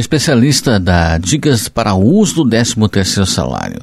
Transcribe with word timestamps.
especialista 0.00 0.80
dá 0.80 1.18
dicas 1.18 1.68
para 1.68 1.94
o 1.94 2.02
uso 2.02 2.44
do 2.44 2.50
13º 2.50 3.26
salário. 3.26 3.80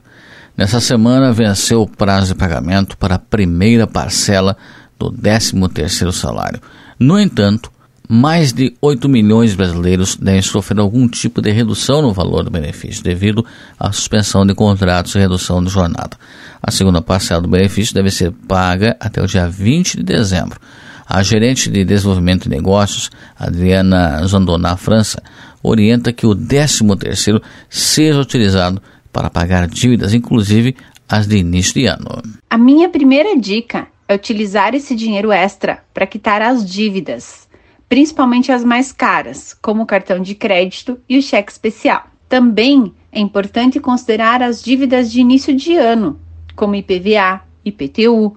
Nessa 0.58 0.80
semana 0.80 1.32
venceu 1.32 1.84
o 1.84 1.88
prazo 1.88 2.34
de 2.34 2.36
pagamento 2.36 2.98
para 2.98 3.16
a 3.16 3.20
primeira 3.20 3.86
parcela 3.86 4.58
do 4.98 5.12
13º 5.12 6.12
salário. 6.12 6.60
No 7.00 7.20
entanto, 7.20 7.72
mais 8.10 8.54
de 8.54 8.74
8 8.82 9.08
milhões 9.10 9.52
de 9.52 9.58
brasileiros 9.58 10.16
devem 10.16 10.42
sofrer 10.42 10.80
algum 10.80 11.08
tipo 11.08 11.42
de 11.42 11.52
redução 11.52 12.02
no 12.02 12.14
valor 12.14 12.44
do 12.44 12.50
benefício 12.50 13.04
devido 13.04 13.46
à 13.78 13.92
suspensão 13.92 14.46
de 14.46 14.56
contratos 14.56 15.14
e 15.14 15.20
redução 15.20 15.64
de 15.64 15.70
jornada. 15.70 16.18
A 16.64 16.72
segunda 16.72 17.02
parcela 17.02 17.42
do 17.42 17.50
benefício 17.50 17.94
deve 17.94 18.10
ser 18.10 18.32
paga 18.48 18.96
até 19.00 19.22
o 19.22 19.28
dia 19.28 19.48
20 19.48 19.98
de 19.98 20.04
dezembro. 20.04 20.60
A 21.06 21.24
gerente 21.24 21.70
de 21.70 21.86
desenvolvimento 21.86 22.44
de 22.44 22.50
negócios, 22.50 23.10
Adriana 23.38 24.26
Zandona 24.28 24.76
França, 24.76 25.22
orienta 25.62 26.14
que 26.14 26.26
o 26.26 26.36
13º 26.36 27.42
seja 27.70 28.20
utilizado 28.20 28.82
para 29.12 29.30
pagar 29.30 29.68
dívidas, 29.68 30.14
inclusive 30.14 30.76
as 31.10 31.28
de 31.28 31.38
início 31.38 31.74
de 31.74 31.86
ano. 31.86 32.22
A 32.50 32.58
minha 32.58 32.90
primeira 32.90 33.38
dica 33.38 33.88
é 34.08 34.16
utilizar 34.16 34.76
esse 34.76 34.96
dinheiro 34.96 35.32
extra 35.32 35.84
para 35.94 36.08
quitar 36.08 36.42
as 36.42 36.70
dívidas, 36.70 37.48
principalmente 37.90 38.52
as 38.52 38.64
mais 38.64 38.92
caras, 38.92 39.54
como 39.62 39.84
o 39.84 39.86
cartão 39.86 40.20
de 40.22 40.36
crédito 40.36 41.00
e 41.08 41.18
o 41.18 41.22
cheque 41.22 41.52
especial. 41.52 42.08
Também 42.30 42.94
é 43.12 43.20
importante 43.20 43.80
considerar 43.80 44.42
as 44.44 44.62
dívidas 44.62 45.12
de 45.12 45.22
início 45.22 45.56
de 45.56 45.76
ano, 45.76 46.20
como 46.56 46.76
IPVA, 46.76 47.42
IPTU 47.64 48.36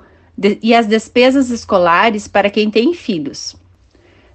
e 0.62 0.74
as 0.74 0.86
despesas 0.86 1.50
escolares 1.50 2.26
para 2.26 2.50
quem 2.50 2.70
tem 2.70 2.94
filhos. 2.94 3.56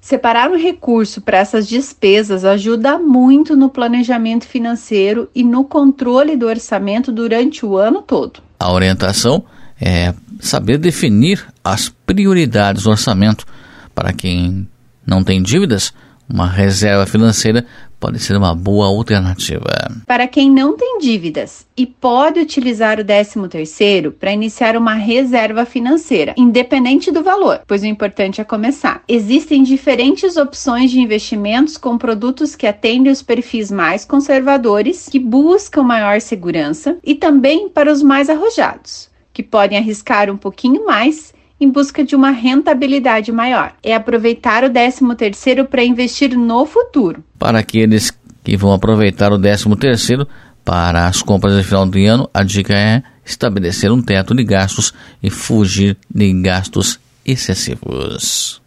Separar 0.05 0.51
um 0.51 0.55
recurso 0.55 1.19
para 1.19 1.39
essas 1.39 1.67
despesas 1.67 2.45
ajuda 2.45 2.99
muito 2.99 3.55
no 3.55 3.71
planejamento 3.71 4.45
financeiro 4.45 5.27
e 5.33 5.43
no 5.43 5.63
controle 5.63 6.37
do 6.37 6.45
orçamento 6.45 7.11
durante 7.11 7.65
o 7.65 7.75
ano 7.75 8.03
todo. 8.03 8.39
A 8.59 8.71
orientação 8.71 9.43
é 9.81 10.13
saber 10.39 10.77
definir 10.77 11.43
as 11.63 11.89
prioridades 11.89 12.83
do 12.83 12.91
orçamento. 12.91 13.47
Para 13.95 14.13
quem 14.13 14.67
não 15.03 15.23
tem 15.23 15.41
dívidas, 15.41 15.91
uma 16.29 16.47
reserva 16.47 17.05
financeira 17.05 17.65
pode 17.99 18.19
ser 18.19 18.35
uma 18.35 18.53
boa 18.53 18.87
alternativa. 18.87 19.71
Para 20.05 20.27
quem 20.27 20.51
não 20.51 20.75
tem 20.75 20.99
dívidas 20.99 21.65
e 21.75 21.85
pode 21.85 22.39
utilizar 22.39 22.99
o 22.99 23.03
13º 23.03 24.11
para 24.11 24.31
iniciar 24.31 24.75
uma 24.77 24.93
reserva 24.93 25.65
financeira, 25.65 26.33
independente 26.37 27.11
do 27.11 27.23
valor, 27.23 27.61
pois 27.65 27.81
o 27.81 27.87
importante 27.87 28.41
é 28.41 28.43
começar. 28.43 29.01
Existem 29.07 29.63
diferentes 29.63 30.37
opções 30.37 30.91
de 30.91 30.99
investimentos 30.99 31.77
com 31.77 31.97
produtos 31.97 32.55
que 32.55 32.67
atendem 32.67 33.11
os 33.11 33.21
perfis 33.21 33.71
mais 33.71 34.05
conservadores, 34.05 35.07
que 35.09 35.19
buscam 35.19 35.83
maior 35.83 36.21
segurança, 36.21 36.97
e 37.03 37.15
também 37.15 37.69
para 37.69 37.91
os 37.91 38.03
mais 38.03 38.29
arrojados, 38.29 39.09
que 39.33 39.41
podem 39.41 39.77
arriscar 39.77 40.29
um 40.29 40.37
pouquinho 40.37 40.85
mais 40.85 41.33
em 41.59 41.69
busca 41.69 42.03
de 42.03 42.15
uma 42.15 42.31
rentabilidade 42.31 43.31
maior. 43.31 43.73
É 43.81 43.95
aproveitar 43.95 44.63
o 44.63 44.69
13º 44.69 45.65
para 45.65 45.83
investir 45.83 46.37
no 46.37 46.65
futuro. 46.65 47.23
Para 47.39 47.59
aqueles 47.59 48.11
que 48.43 48.57
vão 48.57 48.73
aproveitar 48.73 49.31
o 49.31 49.39
13º 49.39 50.27
para 50.63 51.07
as 51.07 51.21
compras 51.21 51.55
de 51.55 51.63
final 51.63 51.87
de 51.87 52.05
ano, 52.05 52.29
a 52.33 52.43
dica 52.43 52.73
é 52.73 53.03
estabelecer 53.23 53.91
um 53.91 54.01
teto 54.01 54.33
de 54.33 54.43
gastos 54.43 54.93
e 55.21 55.29
fugir 55.29 55.97
de 56.13 56.33
gastos 56.41 56.99
excessivos. 57.25 58.61